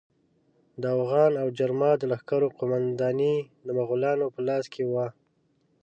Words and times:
د 0.81 0.83
اوغان 0.97 1.31
او 1.41 1.47
جرما 1.57 1.91
د 1.97 2.03
لښکرو 2.11 2.47
قومانداني 2.57 3.35
د 3.65 3.67
مغولانو 3.77 4.25
په 4.35 4.39
لاس 4.47 4.65
کې 4.73 4.83
وه. 4.93 5.07